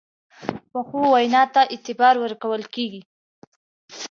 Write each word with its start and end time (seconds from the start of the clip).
پخو 0.71 0.99
وینا 1.13 1.43
ته 1.53 1.61
اعتبار 1.73 2.15
ورکول 2.23 2.63
کېږي 2.73 3.01